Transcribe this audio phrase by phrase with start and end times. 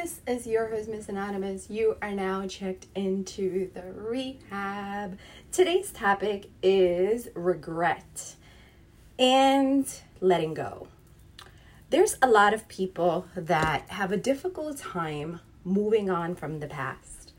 [0.00, 1.68] This is your host, Miss Anonymous.
[1.68, 5.18] You are now checked into the rehab.
[5.50, 8.36] Today's topic is regret
[9.18, 10.86] and letting go.
[11.90, 17.32] There's a lot of people that have a difficult time moving on from the past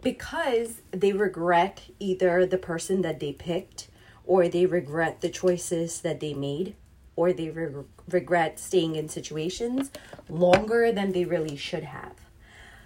[0.00, 3.88] because they regret either the person that they picked
[4.24, 6.74] or they regret the choices that they made
[7.16, 9.90] or they re- regret staying in situations
[10.28, 12.14] longer than they really should have.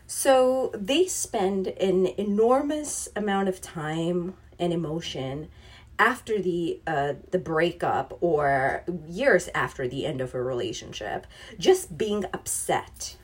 [0.06, 5.48] So they spend an enormous amount of time and emotion
[5.98, 11.26] after the uh, the breakup or years after the end of a relationship
[11.58, 13.16] just being upset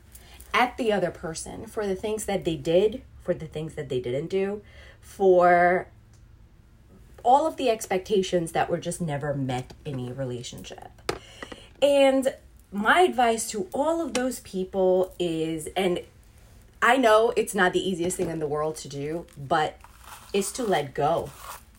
[0.53, 3.99] at the other person for the things that they did for the things that they
[3.99, 4.63] didn't do
[5.01, 5.89] for
[7.25, 11.06] all of the expectations that were just never met in a relationship.
[11.83, 12.35] And
[12.73, 16.01] my advice to all of those people is, and
[16.83, 19.79] I know it's not the easiest thing in the world to do, but
[20.33, 21.31] is to let go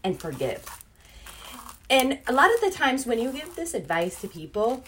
[0.04, 0.66] and forgive.
[1.90, 4.84] And a lot of the times when you give this advice to people,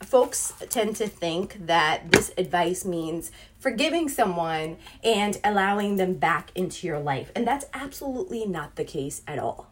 [0.00, 6.86] folks tend to think that this advice means forgiving someone and allowing them back into
[6.86, 7.32] your life.
[7.34, 9.71] And that's absolutely not the case at all.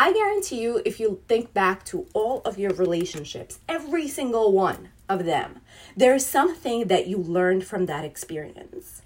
[0.00, 4.90] I guarantee you, if you think back to all of your relationships, every single one
[5.08, 5.58] of them,
[5.96, 9.02] there's something that you learned from that experience.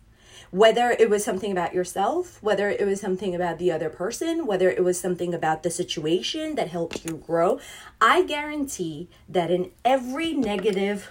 [0.51, 4.69] Whether it was something about yourself, whether it was something about the other person, whether
[4.69, 7.59] it was something about the situation that helped you grow,
[7.99, 11.09] I guarantee that in every negative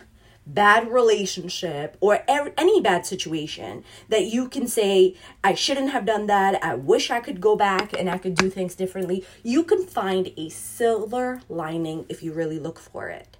[0.54, 6.64] bad relationship or any bad situation that you can say, I shouldn't have done that.
[6.64, 9.26] I wish I could go back and I could do things differently.
[9.44, 13.38] You can find a silver lining if you really look for it.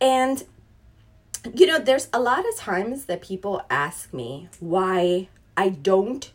[0.00, 0.44] And,
[1.54, 6.30] you know, there's a lot of times that people ask me why I don't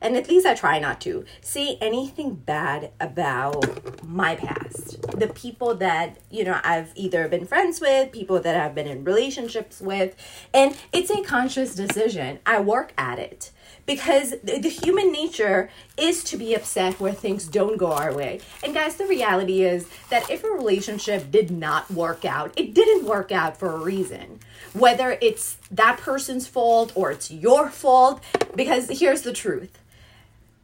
[0.00, 5.00] and at least I try not to say anything bad about my past.
[5.18, 9.04] The people that, you know, I've either been friends with, people that I've been in
[9.04, 10.14] relationships with,
[10.54, 12.38] and it's a conscious decision.
[12.46, 13.50] I work at it
[13.88, 18.40] because the human nature is to be upset where things don't go our way.
[18.62, 23.06] And guys, the reality is that if a relationship did not work out, it didn't
[23.06, 24.40] work out for a reason.
[24.74, 28.22] Whether it's that person's fault or it's your fault,
[28.54, 29.78] because here's the truth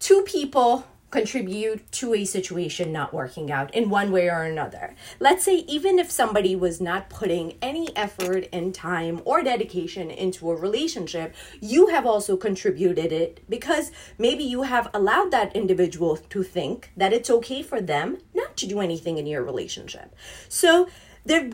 [0.05, 4.95] two people contribute to a situation not working out in one way or another.
[5.19, 10.51] Let's say, even if somebody was not putting any effort and time or dedication into
[10.51, 16.43] a relationship, you have also contributed it because maybe you have allowed that individual to
[16.43, 20.15] think that it's okay for them not to do anything in your relationship.
[20.51, 20.91] So,
[21.25, 21.51] there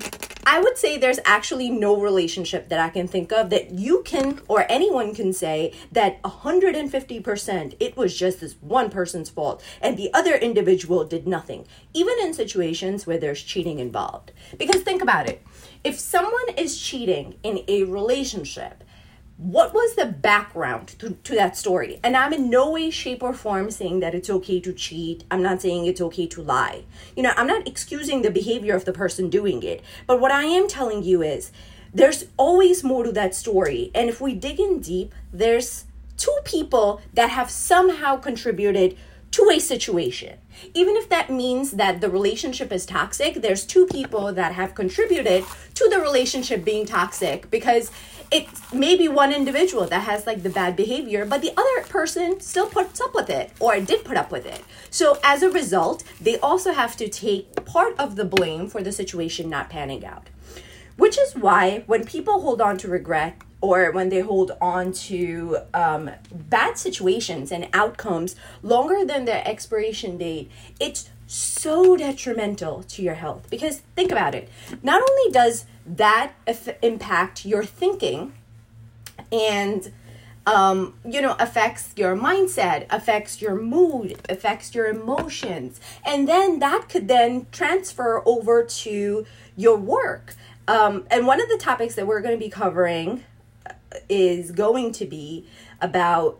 [0.47, 4.41] I would say there's actually no relationship that I can think of that you can
[4.48, 10.12] or anyone can say that 150% it was just this one person's fault and the
[10.14, 14.32] other individual did nothing, even in situations where there's cheating involved.
[14.58, 15.42] Because think about it.
[15.84, 18.82] If someone is cheating in a relationship,
[19.40, 21.98] what was the background to, to that story?
[22.04, 25.24] And I'm in no way, shape, or form saying that it's okay to cheat.
[25.30, 26.84] I'm not saying it's okay to lie.
[27.16, 29.80] You know, I'm not excusing the behavior of the person doing it.
[30.06, 31.52] But what I am telling you is
[31.94, 33.90] there's always more to that story.
[33.94, 35.86] And if we dig in deep, there's
[36.18, 38.94] two people that have somehow contributed
[39.30, 40.36] to a situation.
[40.74, 45.44] Even if that means that the relationship is toxic, there's two people that have contributed
[45.74, 47.90] to the relationship being toxic because
[48.30, 52.66] it's maybe one individual that has like the bad behavior, but the other person still
[52.66, 54.62] puts up with it or did put up with it.
[54.91, 58.92] So as a result, they also have to take part of the blame for the
[58.92, 60.28] situation not panning out.
[60.96, 65.58] Which is why when people hold on to regret or when they hold on to
[65.74, 73.14] um, bad situations and outcomes longer than their expiration date, it's so detrimental to your
[73.14, 73.48] health.
[73.50, 74.48] Because think about it.
[74.82, 76.32] Not only does that
[76.82, 78.32] impact your thinking
[79.32, 79.93] and
[80.46, 86.88] um, you know affects your mindset affects your mood affects your emotions and then that
[86.88, 89.26] could then transfer over to
[89.56, 90.34] your work
[90.66, 93.22] um, and one of the topics that we're going to be covering
[94.08, 95.46] is going to be
[95.81, 96.38] about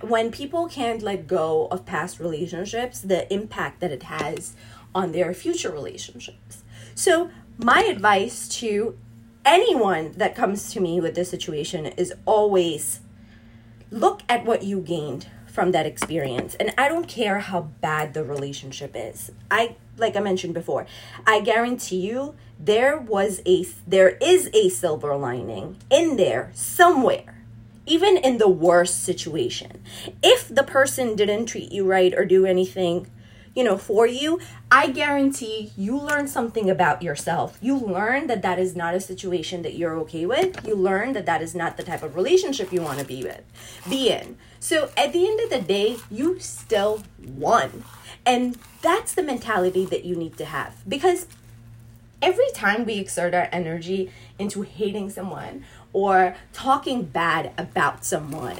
[0.00, 4.54] when people can't let go of past relationships, the impact that it has
[4.94, 6.62] on their future relationships.
[6.94, 8.96] So, my advice to
[9.44, 13.00] anyone that comes to me with this situation is always
[13.90, 16.54] look at what you gained from that experience.
[16.54, 19.30] And I don't care how bad the relationship is.
[19.50, 20.86] I like I mentioned before,
[21.26, 27.41] I guarantee you there was a there is a silver lining in there somewhere.
[27.86, 29.82] Even in the worst situation.
[30.22, 33.10] If the person didn't treat you right or do anything
[33.54, 34.40] you know, for you,
[34.70, 37.58] I guarantee you learn something about yourself.
[37.60, 40.66] You learn that that is not a situation that you're okay with.
[40.66, 43.42] You learn that that is not the type of relationship you want to be with,
[43.88, 44.38] be in.
[44.58, 47.84] So at the end of the day, you still won.
[48.24, 51.26] And that's the mentality that you need to have because
[52.22, 58.58] every time we exert our energy into hating someone or talking bad about someone,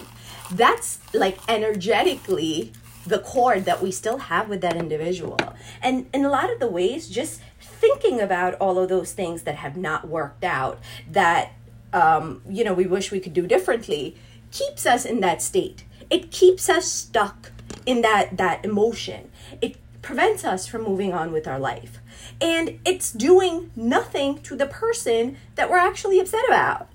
[0.50, 2.72] that's like energetically
[3.06, 5.38] the cord that we still have with that individual.
[5.80, 9.56] And in a lot of the ways, just thinking about all of those things that
[9.56, 10.78] have not worked out,
[11.10, 11.52] that,
[11.92, 14.16] um, you know, we wish we could do differently,
[14.52, 15.84] keeps us in that state.
[16.10, 17.50] It keeps us stuck
[17.86, 19.30] in that, that emotion.
[19.60, 21.98] It prevents us from moving on with our life.
[22.40, 26.88] And it's doing nothing to the person that we're actually upset about.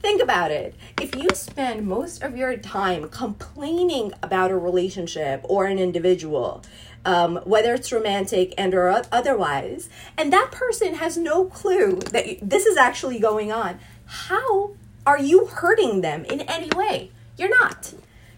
[0.00, 0.74] Think about it.
[1.00, 6.62] If you spend most of your time complaining about a relationship or an individual,
[7.04, 12.64] um, whether it's romantic and or otherwise, and that person has no clue that this
[12.64, 14.72] is actually going on, how
[15.06, 17.10] are you hurting them in any way?
[17.36, 17.92] You're not.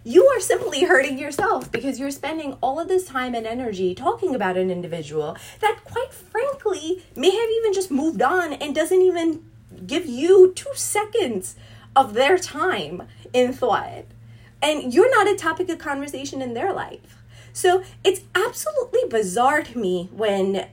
[0.04, 4.34] You are simply hurting yourself because you're spending all of this time and energy talking
[4.34, 9.44] about an individual that, quite frankly, may have even just moved on and doesn't even
[9.86, 11.56] give you two seconds
[11.94, 13.02] of their time
[13.32, 14.04] in thought.
[14.60, 17.18] And you're not a topic of conversation in their life.
[17.52, 20.68] So it's absolutely bizarre to me when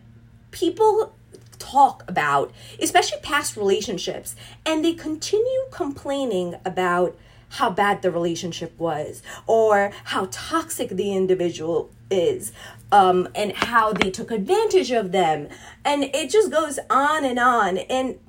[0.52, 1.14] people
[1.58, 2.52] talk about,
[2.82, 4.36] especially past relationships,
[4.66, 7.18] and they continue complaining about
[7.54, 12.52] how bad the relationship was or how toxic the individual is
[12.92, 15.48] um, and how they took advantage of them.
[15.84, 17.78] And it just goes on and on.
[17.78, 18.20] And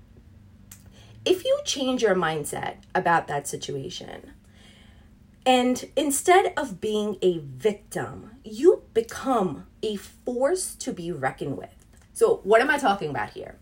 [1.24, 4.32] if you change your mindset about that situation,
[5.46, 11.74] and instead of being a victim, you become a force to be reckoned with.
[12.12, 13.56] So, what am I talking about here?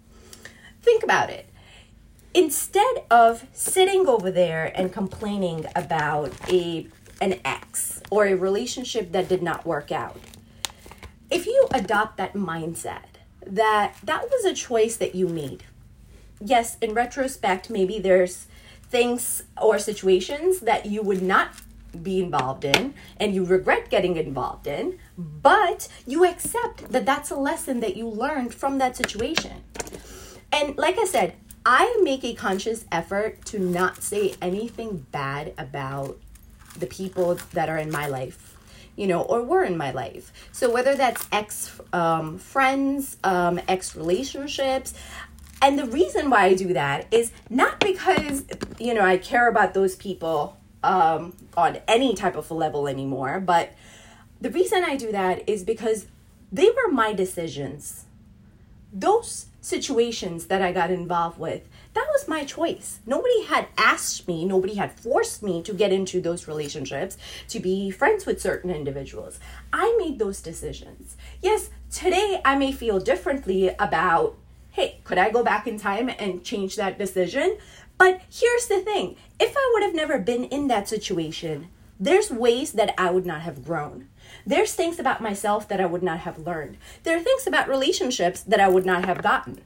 [0.83, 1.49] Think about it.
[2.35, 6.89] Instead of sitting over there and complaining about a
[7.21, 10.21] an ex or a relationship that did not work out,
[11.31, 15.65] if you adopt that mindset that that was a choice that you made,
[16.41, 18.47] yes, in retrospect, maybe there's
[18.91, 21.51] things or situations that you would not
[22.03, 27.37] be involved in and you regret getting involved in, but you accept that that's a
[27.37, 29.63] lesson that you learned from that situation.
[30.53, 36.19] And like I said, I make a conscious effort to not say anything bad about
[36.79, 38.57] the people that are in my life,
[38.97, 40.33] you know, or were in my life.
[40.53, 44.95] So whether that's ex um, friends, um, ex relationships,
[45.61, 48.45] and the reason why I do that is not because,
[48.79, 53.73] you know, I care about those people um, on any type of level anymore, but
[54.41, 56.07] the reason I do that is because
[56.53, 58.05] they were my decisions.
[58.93, 63.01] Those situations that I got involved with, that was my choice.
[63.05, 67.19] Nobody had asked me, nobody had forced me to get into those relationships,
[67.49, 69.41] to be friends with certain individuals.
[69.73, 71.17] I made those decisions.
[71.43, 74.37] Yes, today I may feel differently about
[74.71, 77.59] hey, could I go back in time and change that decision?
[77.97, 82.73] But here's the thing if I would have never been in that situation, there's ways
[82.73, 84.09] that I would not have grown.
[84.47, 86.77] There's things about myself that I would not have learned.
[87.03, 89.63] There are things about relationships that I would not have gotten.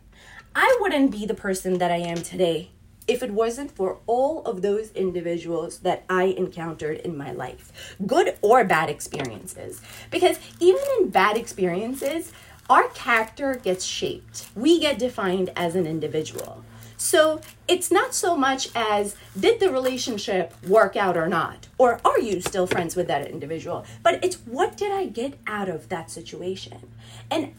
[0.54, 2.70] I wouldn't be the person that I am today
[3.08, 8.38] if it wasn't for all of those individuals that I encountered in my life, good
[8.42, 9.80] or bad experiences.
[10.10, 12.32] Because even in bad experiences,
[12.70, 14.48] our character gets shaped.
[14.54, 16.64] We get defined as an individual.
[16.96, 22.20] So it's not so much as did the relationship work out or not, or are
[22.20, 26.12] you still friends with that individual, but it's what did I get out of that
[26.12, 26.92] situation?
[27.28, 27.54] And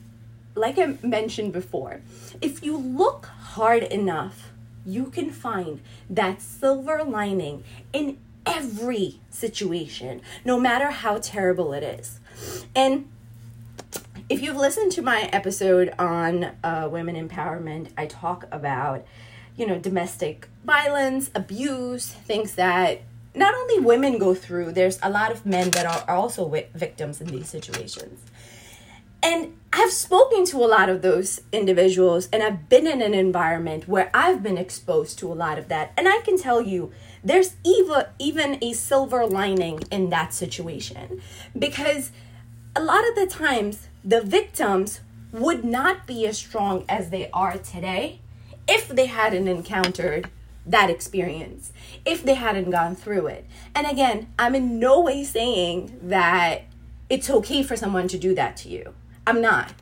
[0.56, 2.00] like I mentioned before,
[2.42, 4.52] if you look hard enough,
[4.86, 12.20] you can find that silver lining in every situation, no matter how terrible it is.
[12.76, 13.10] And
[14.30, 19.06] if you've listened to my episode on uh, women empowerment, I talk about,
[19.56, 23.02] you know, domestic violence, abuse, things that
[23.36, 27.28] not only women go through, there's a lot of men that are also victims in
[27.28, 28.20] these situations.
[29.24, 33.88] And I've spoken to a lot of those individuals, and I've been in an environment
[33.88, 35.94] where I've been exposed to a lot of that.
[35.98, 36.92] And I can tell you,
[37.24, 41.22] there's even, even a silver lining in that situation.
[41.58, 42.12] Because
[42.76, 45.02] a lot of the times, the victims
[45.32, 48.20] would not be as strong as they are today
[48.68, 50.30] if they hadn't encountered
[50.66, 51.74] that experience,
[52.06, 53.46] if they hadn't gone through it.
[53.76, 56.64] And again, I'm in no way saying that
[57.10, 58.94] it's okay for someone to do that to you.
[59.28, 59.74] I'm not.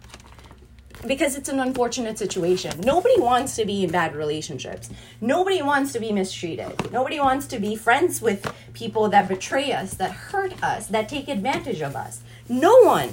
[1.07, 2.79] Because it's an unfortunate situation.
[2.81, 4.89] Nobody wants to be in bad relationships.
[5.19, 6.91] Nobody wants to be mistreated.
[6.91, 11.27] Nobody wants to be friends with people that betray us, that hurt us, that take
[11.27, 12.21] advantage of us.
[12.47, 13.09] No one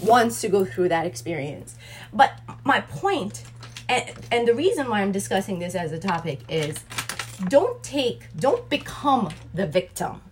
[0.00, 1.76] wants to go through that experience.
[2.12, 3.44] But my point,
[3.88, 6.76] and, and the reason why I'm discussing this as a topic is
[7.48, 10.22] don't take, don't become the victim.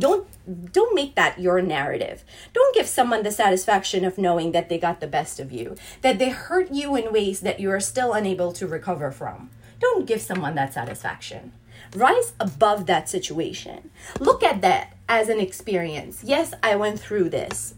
[0.00, 0.26] Don't
[0.72, 2.24] don't make that your narrative.
[2.52, 6.18] Don't give someone the satisfaction of knowing that they got the best of you, that
[6.18, 9.50] they hurt you in ways that you are still unable to recover from.
[9.78, 11.52] Don't give someone that satisfaction.
[11.94, 13.90] Rise above that situation.
[14.18, 16.22] Look at that as an experience.
[16.24, 17.74] Yes, I went through this.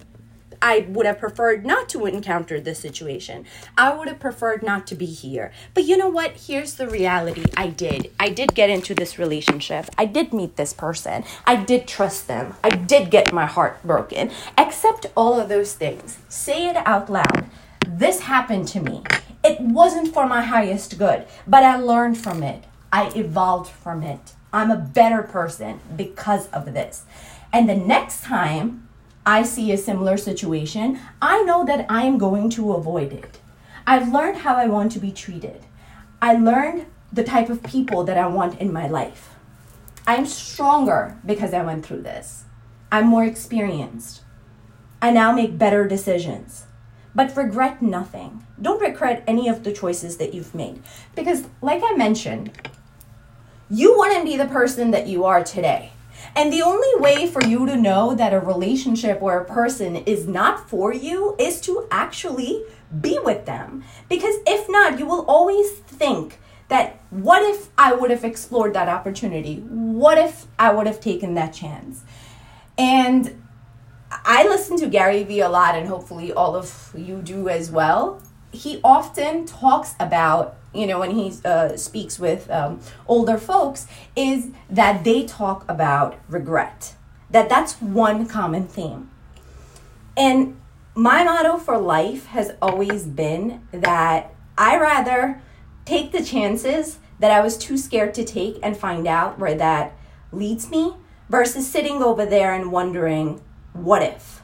[0.63, 3.45] I would have preferred not to encounter this situation.
[3.77, 5.53] I would have preferred not to be here.
[5.75, 6.33] But you know what?
[6.47, 7.45] Here's the reality.
[7.57, 8.13] I did.
[8.21, 9.87] I did get into this relationship.
[9.99, 11.25] I did meet this person.
[11.45, 12.55] I did trust them.
[12.63, 14.31] I did get my heart broken.
[14.57, 16.19] Accept all of those things.
[16.29, 17.51] Say it out loud.
[17.87, 19.03] This happened to me.
[19.43, 22.63] It wasn't for my highest good, but I learned from it.
[22.93, 24.35] I evolved from it.
[24.53, 27.05] I'm a better person because of this.
[27.53, 28.89] And the next time
[29.25, 33.41] I see a similar situation, I know that I am going to avoid it.
[33.87, 35.65] I've learned how I want to be treated.
[36.21, 39.35] I learned the type of people that I want in my life.
[40.07, 42.45] I'm stronger because I went through this.
[42.91, 44.23] I'm more experienced.
[45.01, 46.67] I now make better decisions.
[47.15, 48.45] But regret nothing.
[48.61, 50.83] Don't regret any of the choices that you've made.
[51.15, 52.51] Because, like I mentioned,
[53.71, 55.93] you wouldn't be the person that you are today
[56.35, 60.27] and the only way for you to know that a relationship or a person is
[60.27, 62.65] not for you is to actually
[63.01, 63.85] be with them.
[64.09, 66.39] Because if not, you will always think
[66.69, 69.57] that what if I would have explored that opportunity?
[69.57, 72.03] What if I would have taken that chance?
[72.79, 73.43] And
[74.11, 78.23] I listen to Gary Vee a lot, and hopefully all of you do as well.
[78.53, 83.87] He often talks about you know, when he uh, speaks with um, older folks,
[84.17, 86.95] is that they talk about regret.
[87.31, 89.11] That that's one common theme.
[90.17, 90.61] And
[90.95, 95.41] my motto for life has always been that I rather
[95.85, 99.97] take the chances that I was too scared to take and find out where that
[100.33, 100.95] leads me
[101.29, 103.41] versus sitting over there and wondering,
[103.73, 104.43] what if?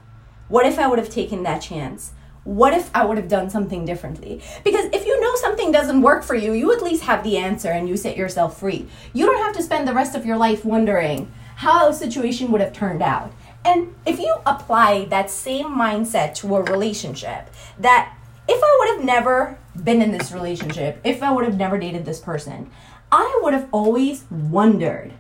[0.49, 2.13] What if I would have taken that chance?
[2.49, 4.41] what if I would have done something differently?
[4.65, 7.89] Because if know something doesn't work for you, you at least have the answer and
[7.89, 8.89] you set yourself free.
[9.13, 12.61] You don't have to spend the rest of your life wondering how a situation would
[12.61, 13.33] have turned out.
[13.65, 18.15] And if you apply that same mindset to a relationship, that
[18.49, 22.05] if I would have never been in this relationship, if I would have never dated
[22.05, 22.71] this person,
[23.13, 25.13] I would have always wondered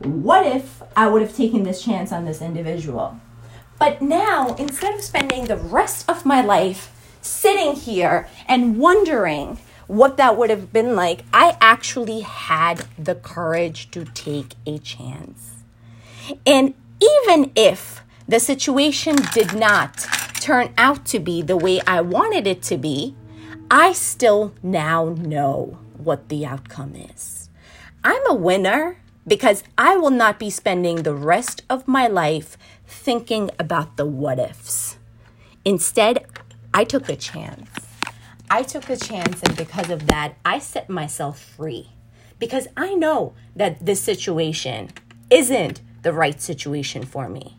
[0.00, 3.18] what if I would have taken this chance on this individual?
[3.78, 6.90] But now, instead of spending the rest of my life
[7.24, 13.90] sitting here and wondering what that would have been like, I actually had the courage
[13.90, 15.62] to take a chance.
[16.46, 20.06] And even if the situation did not
[20.40, 23.14] turn out to be the way I wanted it to be,
[23.70, 27.48] I still now know what the outcome is.
[28.02, 33.50] I'm a winner because I will not be spending the rest of my life thinking
[33.58, 34.98] about the what ifs.
[35.64, 36.26] Instead,
[36.76, 37.70] I took a chance.
[38.50, 41.90] I took a chance, and because of that, I set myself free.
[42.40, 44.90] Because I know that this situation
[45.30, 47.56] isn't the right situation for me.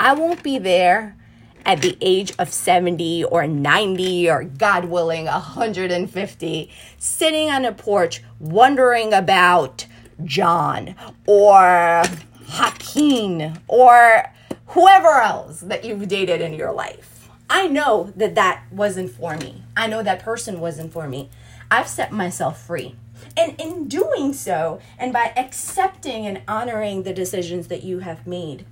[0.00, 1.16] I won't be there
[1.64, 8.20] at the age of 70 or 90 or God willing 150 sitting on a porch
[8.40, 9.86] wondering about
[10.24, 12.02] John or
[12.48, 14.24] Hakeem or
[14.66, 17.09] whoever else that you've dated in your life.
[17.52, 19.64] I know that that wasn't for me.
[19.76, 21.30] I know that person wasn't for me.
[21.68, 22.94] I've set myself free.
[23.36, 28.64] And in doing so, and by accepting and honoring the decisions that you have made,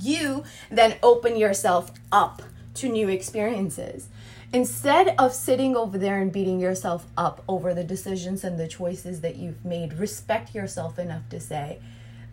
[0.00, 2.42] you then open yourself up
[2.74, 4.08] to new experiences.
[4.52, 9.22] Instead of sitting over there and beating yourself up over the decisions and the choices
[9.22, 11.78] that you've made, respect yourself enough to say,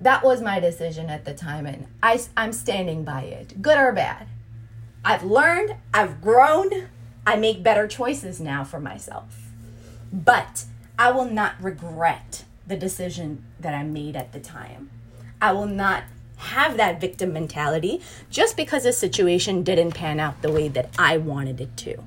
[0.01, 3.93] that was my decision at the time, and I, I'm standing by it, good or
[3.93, 4.27] bad.
[5.03, 6.87] I've learned, I've grown,
[7.25, 9.51] I make better choices now for myself.
[10.11, 10.65] But
[10.97, 14.89] I will not regret the decision that I made at the time.
[15.41, 16.03] I will not
[16.37, 21.17] have that victim mentality just because a situation didn't pan out the way that I
[21.17, 22.03] wanted it to.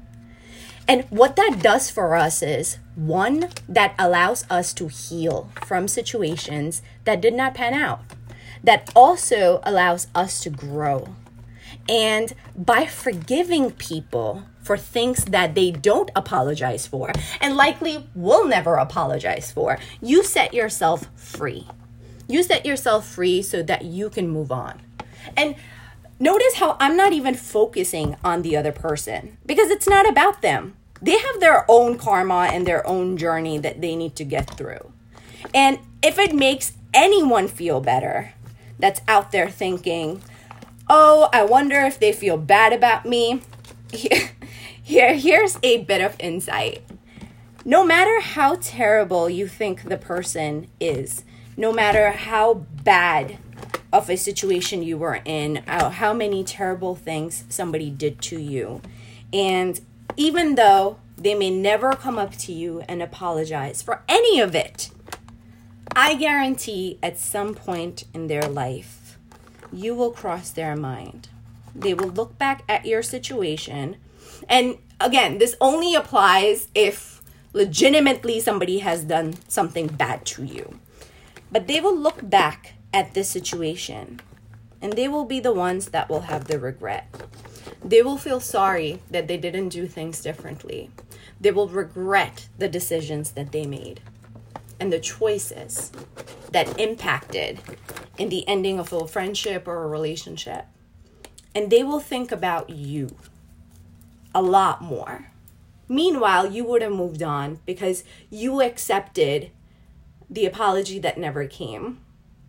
[0.88, 6.82] And what that does for us is one, that allows us to heal from situations
[7.04, 8.00] that did not pan out,
[8.64, 11.14] that also allows us to grow.
[11.88, 18.76] And by forgiving people for things that they don't apologize for and likely will never
[18.76, 21.66] apologize for, you set yourself free.
[22.28, 24.80] You set yourself free so that you can move on.
[25.36, 25.56] And
[26.18, 30.76] notice how I'm not even focusing on the other person because it's not about them.
[31.00, 34.92] They have their own karma and their own journey that they need to get through.
[35.52, 38.34] And if it makes anyone feel better
[38.78, 40.22] that's out there thinking,
[40.94, 43.40] oh, I wonder if they feel bad about me,
[43.92, 46.84] here, here's a bit of insight.
[47.64, 51.24] No matter how terrible you think the person is,
[51.56, 53.38] no matter how bad
[53.90, 58.82] of a situation you were in, uh, how many terrible things somebody did to you.
[59.32, 59.80] And
[60.18, 64.90] even though they may never come up to you and apologize for any of it,
[65.96, 69.01] I guarantee at some point in their life,
[69.72, 71.28] you will cross their mind.
[71.74, 73.96] They will look back at your situation.
[74.48, 80.78] And again, this only applies if legitimately somebody has done something bad to you.
[81.50, 84.20] But they will look back at this situation
[84.80, 87.08] and they will be the ones that will have the regret.
[87.84, 90.90] They will feel sorry that they didn't do things differently.
[91.40, 94.00] They will regret the decisions that they made
[94.80, 95.92] and the choices
[96.52, 97.60] that impacted
[98.18, 100.66] in the ending of a friendship or a relationship.
[101.54, 103.16] And they will think about you
[104.34, 105.32] a lot more.
[105.88, 109.50] Meanwhile, you would have moved on because you accepted
[110.30, 112.00] the apology that never came.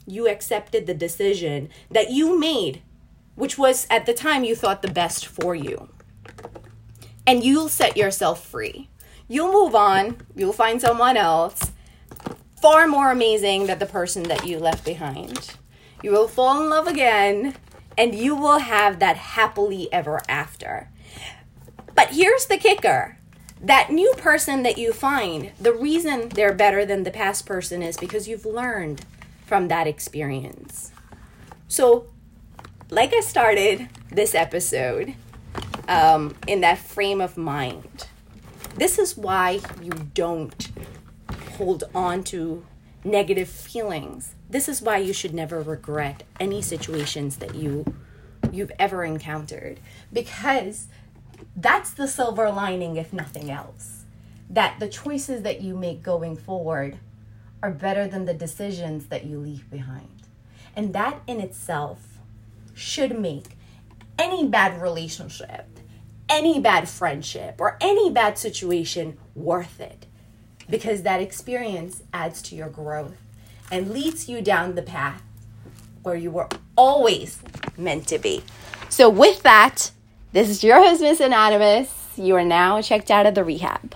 [0.05, 2.81] You accepted the decision that you made,
[3.36, 5.89] which was at the time you thought the best for you.
[7.27, 8.89] And you'll set yourself free.
[9.27, 11.73] You'll move on, you'll find someone else
[12.63, 15.50] far more amazing than the person that you left behind.
[16.01, 17.55] You will fall in love again
[17.98, 20.90] and you will have that happily ever after.
[21.94, 23.18] But here's the kicker
[23.61, 27.98] that new person that you find, the reason they're better than the past person is
[27.98, 29.05] because you've learned
[29.46, 30.94] from that experience.
[31.68, 32.05] So,
[32.90, 35.16] like I started this episode
[35.90, 38.07] um, in that frame of mind,
[38.77, 40.72] this is why you don't
[41.57, 42.66] hold on to
[43.03, 44.35] negative feelings.
[44.50, 47.85] This is why you should never regret any situations that you
[48.51, 49.79] you've ever encountered
[50.11, 50.87] because
[51.55, 54.03] that's the silver lining, if nothing else.
[54.50, 56.98] That the choices that you make going forward
[57.61, 60.27] are better than the decisions that you leave behind.
[60.75, 62.20] And that in itself
[62.74, 63.57] should make
[64.18, 65.79] any bad relationship,
[66.27, 70.05] any bad friendship, or any bad situation worth it.
[70.74, 73.16] Because that experience adds to your growth
[73.72, 75.22] and leads you down the path
[76.01, 77.38] where you were always
[77.77, 78.42] meant to be.
[78.90, 79.92] So, with that,
[80.31, 81.94] this is your host, Miss Anonymous.
[82.18, 83.94] You are now checked out of the rehab.